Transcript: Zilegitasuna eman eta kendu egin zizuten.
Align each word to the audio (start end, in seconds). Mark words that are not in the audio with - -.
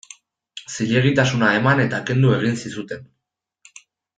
Zilegitasuna 0.75 1.51
eman 1.59 1.83
eta 1.85 2.01
kendu 2.09 2.35
egin 2.39 2.59
zizuten. 2.63 3.07